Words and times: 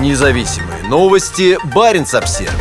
Независимые 0.00 0.82
новости. 0.88 1.56
Барин 1.72 2.02
обсерва 2.02 2.52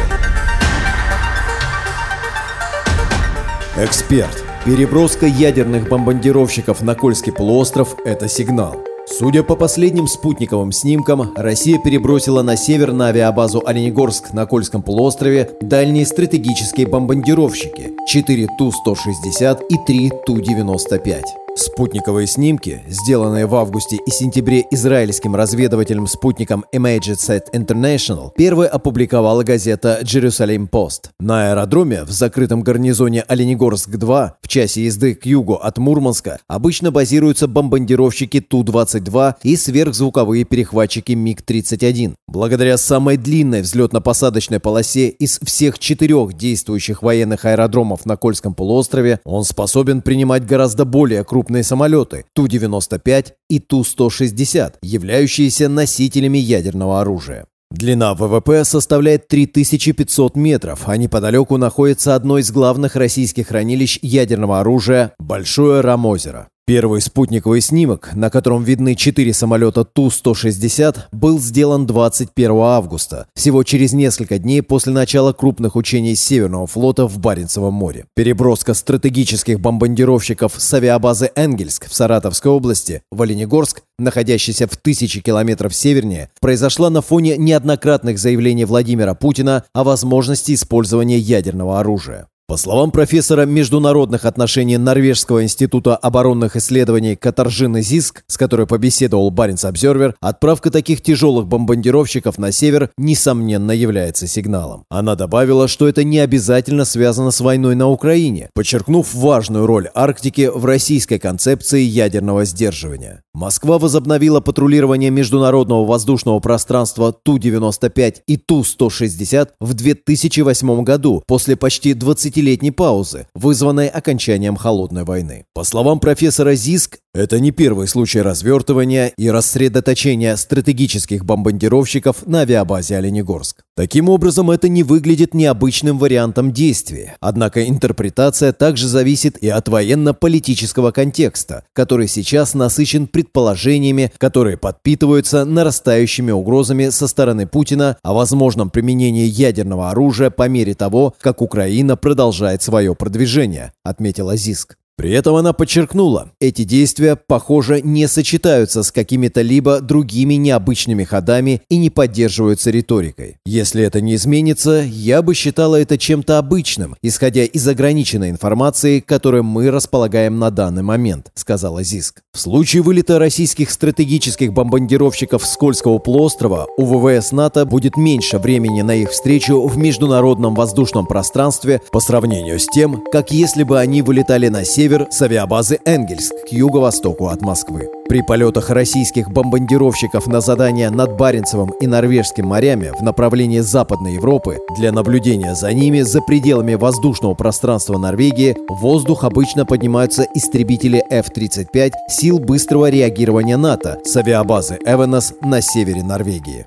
Эксперт. 3.76 4.44
Переброска 4.66 5.26
ядерных 5.26 5.90
бомбардировщиков 5.90 6.84
на 6.84 6.94
Кольский 6.94 7.34
полуостров– 7.34 7.96
это 8.06 8.30
сигнал. 8.30 8.78
Судя 9.08 9.42
по 9.44 9.56
последним 9.56 10.08
спутниковым 10.08 10.72
снимкам, 10.72 11.34
Россия 11.36 11.80
перебросила 11.80 12.44
на 12.44 12.56
север 12.56 12.94
на 12.94 13.08
авиабазу 13.08 13.64
Оленегорск 13.66 14.32
на 14.32 14.46
Кольском 14.46 14.84
полуострове 14.84 15.50
дальние 15.60 16.06
стратегические 16.06 16.88
бомбардировщики– 16.88 17.94
4 18.08 18.48
Ту-160 18.60 19.60
и 19.70 19.78
3 19.88 20.12
Ту-95. 20.28 21.43
Спутниковые 21.56 22.26
снимки, 22.26 22.82
сделанные 22.88 23.46
в 23.46 23.54
августе 23.54 24.00
и 24.04 24.10
сентябре 24.10 24.64
израильским 24.72 25.36
разведывательным 25.36 26.08
спутником 26.08 26.66
Imagesat 26.74 27.44
International, 27.54 28.32
первой 28.36 28.66
опубликовала 28.66 29.44
газета 29.44 30.00
Jerusalem 30.02 30.68
Post. 30.68 31.12
На 31.20 31.52
аэродроме 31.52 32.06
в 32.06 32.10
закрытом 32.10 32.64
гарнизоне 32.64 33.24
Оленегорск-2 33.28 34.32
в 34.42 34.48
часе 34.48 34.86
езды 34.86 35.14
к 35.14 35.28
югу 35.28 35.54
от 35.54 35.78
Мурманска 35.78 36.40
обычно 36.48 36.90
базируются 36.90 37.48
бомбардировщики 37.48 38.42
Ту-22 38.42 39.36
и 39.44 39.56
сверхзвуковые 39.56 40.46
перехватчики 40.46 41.12
МиГ-31. 41.12 42.16
Благодаря 42.28 42.78
самой 42.78 43.18
длинной 43.18 43.62
взлетно-посадочной 43.62 44.60
полосе 44.60 45.10
из 45.10 45.40
всех 45.44 45.78
четырех 45.78 46.34
действующих 46.34 47.04
военных 47.04 47.46
аэродромов 47.46 48.08
на 48.08 48.18
Кольском 48.18 48.56
полуострове, 48.56 49.20
он 49.24 49.44
способен 49.44 50.02
принимать 50.02 50.48
гораздо 50.48 50.84
более 50.84 51.24
крупные 51.24 51.43
крупные 51.44 51.64
самолеты 51.64 52.24
Ту-95 52.34 53.34
и 53.50 53.60
Ту-160, 53.60 54.76
являющиеся 54.82 55.68
носителями 55.68 56.38
ядерного 56.38 57.02
оружия. 57.02 57.48
Длина 57.70 58.14
ВВП 58.14 58.64
составляет 58.64 59.28
3500 59.28 60.38
метров, 60.38 60.84
а 60.86 60.96
неподалеку 60.96 61.58
находится 61.58 62.16
одно 62.16 62.38
из 62.38 62.50
главных 62.50 62.96
российских 62.96 63.48
хранилищ 63.48 64.00
ядерного 64.02 64.62
оружия– 64.62 65.14
Большое 65.20 65.82
Рамозеро. 65.82 66.48
Первый 66.66 67.02
спутниковый 67.02 67.60
снимок, 67.60 68.12
на 68.16 68.30
котором 68.30 68.64
видны 68.64 68.96
четыре 68.96 69.34
самолета 69.34 69.84
Ту-160, 69.84 70.98
был 71.12 71.38
сделан 71.38 71.86
21 71.86 72.52
августа, 72.52 73.28
всего 73.36 73.64
через 73.64 73.92
несколько 73.92 74.40
дней 74.40 74.62
после 74.62 74.94
начала 74.94 75.34
крупных 75.34 75.76
учений 75.76 76.16
Северного 76.16 76.66
флота 76.66 77.06
в 77.06 77.20
Баренцевом 77.20 77.74
море. 77.74 78.06
Переброска 78.16 78.74
стратегических 78.74 79.60
бомбардировщиков 79.60 80.54
с 80.58 80.74
авиабазы 80.74 81.32
Энгельск 81.36 81.90
в 81.90 81.94
Саратовской 81.94 82.50
области 82.50 83.02
в 83.12 83.22
Оленегорск, 83.22 83.82
находящийся 84.00 84.66
в 84.66 84.78
тысячи 84.78 85.20
километров 85.20 85.76
севернее, 85.76 86.30
произошла 86.40 86.90
на 86.90 87.02
фоне 87.02 87.36
неоднократных 87.36 88.18
заявлений 88.18 88.64
Владимира 88.64 89.16
Путина 89.16 89.66
о 89.74 89.84
возможности 89.84 90.54
использования 90.54 91.18
ядерного 91.18 91.82
оружия. 91.82 92.30
По 92.46 92.58
словам 92.58 92.92
профессора 92.92 93.46
международных 93.46 94.26
отношений 94.26 94.78
Норвежского 94.78 95.44
института 95.44 95.96
оборонных 95.96 96.58
исследований 96.58 97.16
Катаржины 97.16 97.82
Зиск, 97.82 98.24
с 98.28 98.38
которой 98.38 98.68
побеседовал 98.68 99.32
Баренц 99.32 99.64
Обзервер, 99.64 100.16
отправка 100.20 100.70
таких 100.70 101.02
тяжелых 101.02 101.48
бомбардировщиков 101.48 102.38
на 102.38 102.52
север, 102.52 102.90
несомненно, 102.98 103.72
является 103.72 104.28
сигналом. 104.28 104.84
Она 104.90 105.16
добавила, 105.16 105.70
что 105.70 105.88
это 105.88 106.04
не 106.04 106.20
обязательно 106.20 106.84
связано 106.84 107.32
с 107.32 107.40
войной 107.40 107.76
на 107.76 107.88
Украине, 107.88 108.50
подчеркнув 108.54 109.14
важную 109.14 109.66
роль 109.66 109.88
Арктики 109.96 110.52
в 110.54 110.66
российской 110.66 111.20
концепции 111.20 111.82
ядерного 111.82 112.44
сдерживания. 112.44 113.22
Москва 113.34 113.80
возобновила 113.80 114.42
патрулирование 114.42 115.12
международного 115.12 115.86
воздушного 115.86 116.40
пространства 116.40 117.14
Ту-95 117.14 118.16
и 118.28 118.36
Ту-160 118.36 119.50
в 119.62 119.74
2008 119.74 120.84
году 120.84 121.24
после 121.26 121.56
почти 121.56 121.94
20 121.94 122.33
десятилетней 122.34 122.72
паузы, 122.72 123.28
вызванной 123.36 123.88
окончанием 123.88 124.56
Холодной 124.56 125.04
войны. 125.04 125.46
По 125.54 125.64
словам 125.64 126.00
профессора 126.00 126.56
Зиск, 126.56 126.98
это 127.14 127.40
не 127.40 127.52
первый 127.52 127.88
случай 127.88 128.22
развертывания 128.22 129.14
и 129.18 129.30
рассредоточения 129.30 130.36
стратегических 130.36 131.24
бомбардировщиков 131.24 132.26
на 132.26 132.42
авиабазе 132.42 132.98
Оленегорск. 132.98 133.64
Таким 133.76 134.10
образом, 134.10 134.52
это 134.52 134.68
не 134.68 134.84
выглядит 134.84 135.34
необычным 135.34 135.98
вариантом 135.98 136.52
действия. 136.52 137.16
Однако 137.20 137.68
интерпретация 137.68 138.52
также 138.52 138.88
зависит 138.88 139.38
и 139.38 139.50
от 139.50 139.68
военно-политического 139.68 140.92
контекста, 140.92 141.64
который 141.74 142.08
сейчас 142.08 142.54
насыщен 142.54 143.08
предположениями, 143.08 144.12
которые 144.18 144.58
подпитываются 144.58 145.46
нарастающими 145.46 146.32
угрозами 146.32 146.90
со 146.90 147.08
стороны 147.08 147.48
Путина 147.48 147.98
о 148.04 148.14
возможном 148.14 148.70
применении 148.70 149.26
ядерного 149.26 149.90
оружия 149.92 150.30
по 150.30 150.48
мере 150.48 150.74
того, 150.74 151.16
как 151.22 151.42
Украина 151.42 151.96
продолжает 151.96 152.62
свое 152.62 152.96
продвижение, 152.96 153.72
отметила 153.84 154.36
Зиск. 154.36 154.78
При 154.96 155.12
этом 155.12 155.36
она 155.36 155.54
подчеркнула, 155.54 156.32
эти 156.40 156.64
действия, 156.64 157.16
похоже, 157.16 157.82
не 157.82 158.08
сочетаются 158.08 158.84
с 158.84 158.92
какими-то 158.92 159.42
либо 159.42 159.80
другими 159.82 160.36
необычными 160.36 161.04
ходами 161.04 161.64
и 161.68 161.78
не 161.78 161.90
поддерживаются 161.90 162.70
риторикой. 162.70 163.38
Если 163.44 163.84
это 163.84 164.02
не 164.02 164.14
изменится, 164.16 164.84
я 164.86 165.24
бы 165.24 165.34
считала 165.34 165.82
это 165.82 165.98
чем-то 165.98 166.38
обычным, 166.38 166.96
исходя 167.02 167.44
из 167.44 167.68
ограниченной 167.68 168.30
информации, 168.30 169.00
которой 169.00 169.42
мы 169.42 169.72
располагаем 169.72 170.38
на 170.38 170.52
данный 170.52 170.84
момент, 170.84 171.32
сказала 171.34 171.82
Зиск. 171.82 172.22
В 172.32 172.40
случае 172.40 172.84
вылета 172.84 173.18
российских 173.18 173.72
стратегических 173.72 174.54
бомбардировщиков 174.54 175.44
с 175.44 175.58
Кольского 175.58 175.98
полуострова 175.98 176.68
у 176.78 176.86
ВВС 176.86 177.32
НАТО 177.32 177.66
будет 177.66 177.98
меньше 177.98 178.38
времени 178.38 178.84
на 178.84 178.94
их 178.94 179.10
встречу 179.10 179.66
в 179.66 179.76
международном 179.76 180.54
воздушном 180.54 181.08
пространстве 181.08 181.82
по 181.92 182.00
сравнению 182.00 182.60
с 182.60 182.68
тем, 182.68 183.04
как 183.12 183.32
если 183.32 183.64
бы 183.64 183.80
они 183.80 184.04
вылетали 184.04 184.50
на 184.50 184.64
север 184.64 184.83
север 184.84 185.08
с 185.10 185.22
авиабазы 185.22 185.80
Энгельск 185.86 186.34
к 186.46 186.52
юго-востоку 186.52 187.30
от 187.30 187.42
Москвы. 187.42 187.88
При 188.10 188.22
полетах 188.22 188.70
российских 188.70 189.30
бомбардировщиков 189.32 190.28
на 190.28 190.42
задания 190.42 190.90
над 190.90 191.16
Баренцевым 191.16 191.70
и 191.80 191.88
Норвежским 191.88 192.48
морями 192.48 192.92
в 193.00 193.02
направлении 193.02 193.62
Западной 193.62 194.16
Европы 194.16 194.58
для 194.78 194.92
наблюдения 194.92 195.56
за 195.56 195.72
ними 195.72 196.02
за 196.02 196.20
пределами 196.20 196.74
воздушного 196.74 197.34
пространства 197.34 197.98
Норвегии 197.98 198.58
в 198.68 198.82
воздух 198.82 199.24
обычно 199.24 199.66
поднимаются 199.66 200.28
истребители 200.36 201.02
F-35 201.10 201.92
сил 202.10 202.40
быстрого 202.40 202.90
реагирования 202.90 203.56
НАТО 203.56 204.00
с 204.04 204.18
авиабазы 204.18 204.80
Эвенос 204.86 205.34
на 205.42 205.62
севере 205.62 206.04
Норвегии. 206.04 206.66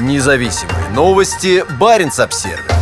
Независимые 0.00 0.88
новости. 0.92 1.62
Барин 1.78 2.10
обсервис 2.18 2.73